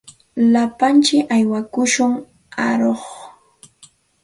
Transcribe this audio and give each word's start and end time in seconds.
Lapantsik 0.53 1.25
aywapaakushun 1.35 2.13
aruq. 2.67 3.03